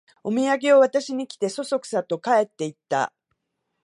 [0.23, 3.13] おみやげを渡しに来て、そそくさと帰っていった